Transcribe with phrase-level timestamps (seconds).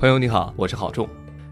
[0.00, 1.06] 朋友你好，我是郝仲。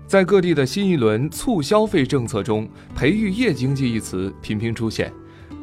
[0.06, 5.12] 在各地的新一轮促消费政策中，培育夜经济一词频频出现。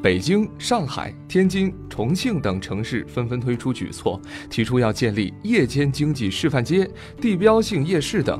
[0.03, 4.21] 北京、上海、天津、重庆等城市纷纷推出举措，
[4.51, 6.87] 提出要建立夜间经济示范街、
[7.19, 8.39] 地标性夜市等。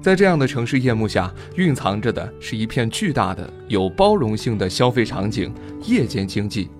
[0.00, 5.52] 在这样的城市夜幕下，蕴藏着的是一片巨大的、有包容性的消费场景——
[5.84, 6.70] 夜间经济。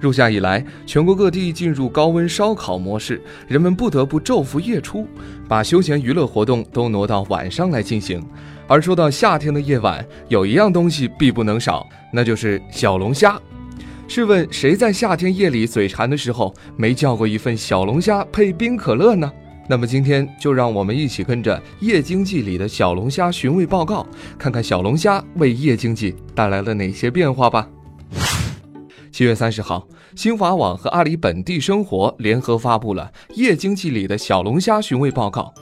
[0.00, 5.06] 入夏以来，全国各地进入高温烧烤模式，人们不得不昼伏夜出，
[5.46, 8.24] 把休闲娱乐活动都挪到晚上来进行。
[8.66, 13.38] 而说到夏天的夜晚，有一样东西必不能少，那就是小龙虾。
[14.08, 19.30] 试问谁在夏天夜里嘴馋的时候，没叫过一份小龙虾配冰可乐呢？
[19.68, 24.04] 那么今天就让我们一起跟着《夜经济》里的小龙虾寻味报告，
[24.36, 27.68] 看看小龙虾为夜经济带来了哪些变化吧。
[29.12, 35.52] 七月三十号，新华网和阿里本地生活联合发布了《夜经济里的小龙虾寻味报告》。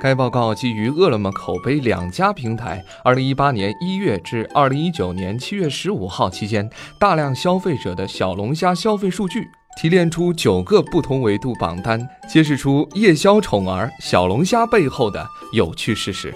[0.00, 9.46] 该报告基于饿了么、口碑两家平台二零一八年一月至二零一九年七月十五号期间大量消费者的小龙虾消费数据，
[9.80, 16.34] 提炼出九个不同维度榜单，揭示出夜宵宠儿小龙虾背后的有趣事实。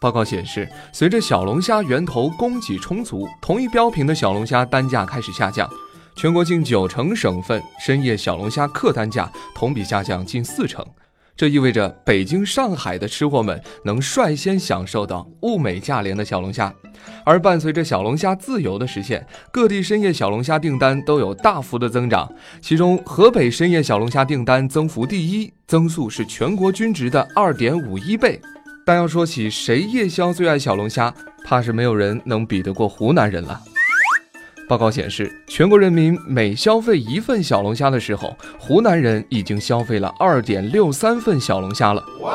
[0.00, 5.68] 报告显示，随着小龙虾源头供给充足，同一标品的小龙虾单价开始下降。
[6.16, 10.82] 全国近九成省份深夜小龙虾客单价同比下降近四成，
[11.36, 16.72] 这意味着北京、上海的吃货们能率先享受到物美价廉的小龙虾。
[17.22, 22.32] 而伴随着小龙虾自由的实现，各地深夜小龙虾订单都有大幅的增长。
[22.62, 28.40] 其中，河北深夜小龙虾订单增幅第一，增速是全国均值的二点五一倍。
[28.86, 31.12] 但要说起谁夜宵最爱小龙虾，
[31.44, 33.60] 怕是没有人能比得过湖南人了。
[34.68, 42.02] 报告显示，全国人民每消费一份小龙虾的时候，湖南人已经消费了二点六三份小龙虾了。
[42.20, 42.32] 哇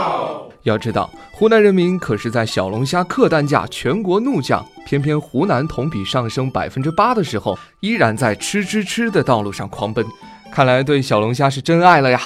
[0.00, 0.50] 哦！
[0.62, 10.02] 要知道，湖南人民可是在小龙虾客单价全国怒降，偏偏湖南同比上升百分之八的时候，依然在吃吃吃的道路上狂奔。
[10.50, 12.20] 看来对小龙虾是真爱了呀！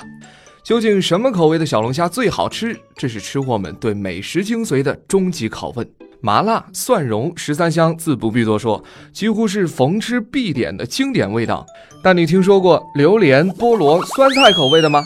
[0.63, 2.79] 究竟什么口味的小龙虾最好吃？
[2.95, 6.02] 这是吃货们对美食精髓的终极拷问。
[6.25, 11.67] 麻辣、蒜蓉、十三香自不必多说，几乎是逢吃必点的经典味道。
[12.01, 15.05] 但你听说过榴莲、菠萝、酸菜口味的吗？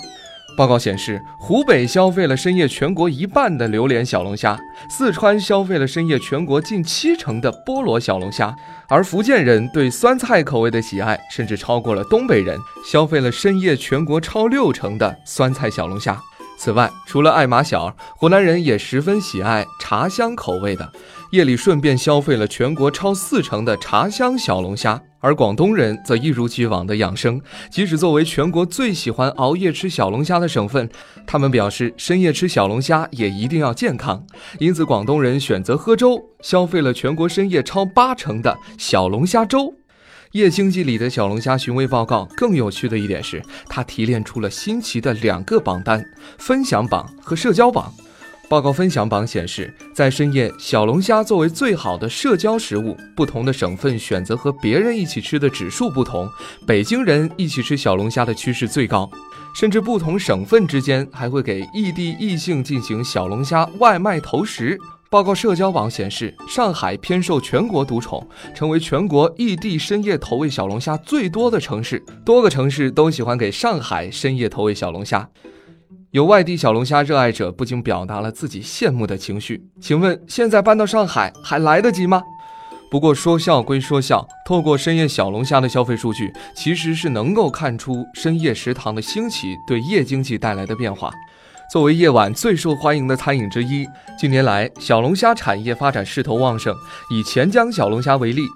[0.58, 4.58] 报告显示，湖北消费了深夜全国一半的榴莲小龙虾，
[4.90, 8.54] 四川消费了深夜全国近七成的菠萝小龙虾，
[8.86, 16.20] 而福建人对酸菜口味的喜爱甚至超过了东北人，消费了深夜全国超六成的酸菜小龙虾。
[16.56, 20.90] 此外，除了爱马小，湖南人也十分喜爱茶香口味的，
[21.30, 25.00] 夜里顺便消费了全国超四成的茶香小龙虾。
[25.20, 30.88] 而广东人则一如既往的养生，即使作为全国最喜欢熬夜吃小龙虾的省份，
[31.26, 34.24] 他们表示深夜吃小龙虾也一定要健康，
[34.60, 39.74] 因此广东人选择喝粥，消费了全国深夜超八成的小龙虾粥。
[40.32, 46.04] 夜经济里的小龙虾寻味报告更有趣的一点是，它提炼出了新奇的两个榜单：
[46.38, 47.92] 分享榜和社交榜。
[48.48, 56.28] 报告分享榜显示，在深夜，小龙虾作为最好的社交食物，不同的省份选择和别人一起吃的指数不同。
[56.66, 59.10] 北京人一起吃小龙虾的趋势最高，
[59.54, 64.78] 甚至不同省份之间还会给异地异性进行小龙虾外卖投食。
[65.08, 72.04] 报告社交网显示，上海偏受全国独宠，成为全国异地深夜投喂小龙虾最多的城市。
[72.24, 75.28] 多个城市都喜欢给上海深夜投喂小龙虾。
[76.10, 79.62] 有外地小龙虾热爱者不禁表达了自己羡慕的情绪。
[79.80, 82.22] 请问，现在搬到上海还来得及吗？
[82.90, 91.12] 不过说笑归说笑，透过深夜小龙虾的消费数据，其实是能够看出深夜食堂的兴起对夜经济带来的变化。
[91.68, 93.86] 作为夜晚最受欢迎的餐饮之一，
[94.18, 96.74] 近年来小龙虾产业发展势头旺盛。
[97.10, 98.46] 以钱江小龙虾为例，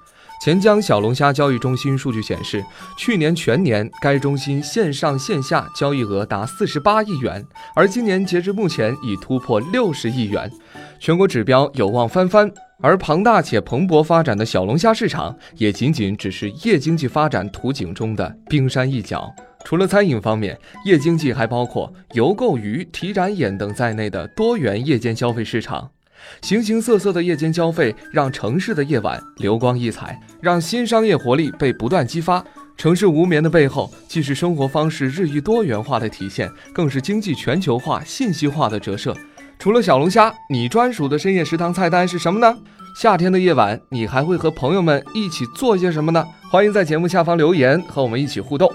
[0.44, 2.64] 钱江小龙虾交易中心数据显示，
[2.96, 7.44] 去年全年该中心线上线下交易额达四十八亿元，
[7.74, 10.50] 而今年截至目前已突破六十亿元，
[11.00, 12.50] 全国指标有望翻番。
[12.82, 19.30] 而庞大且蓬勃发展的小龙虾市场，也仅仅只是夜经济发展图景中的冰山一角。
[19.64, 25.90] 除了餐饮方面，夜经济还包括游购娱、体展演等在内的多元夜间消费市场。
[26.42, 32.44] 形形色色的夜间消费让城市的夜晚流光溢彩，让新商业活力被不断激发。
[32.76, 39.14] 城市无眠的背后，既是生活方式日益多元化的体现，更是经济全球化、信息化的折射。
[39.58, 42.58] 除了小龙虾，你专属的深夜食堂菜单是什么呢？
[42.96, 46.24] 夏天的夜晚，你还会和朋友们一起做些什么呢？
[46.50, 48.70] 欢迎在节目下方留言，和我们一起互动。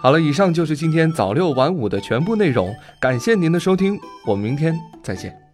[0.00, 5.47] 好了，以上就是今天早六晚五的全部内容，感谢您的收听，我们明天再见。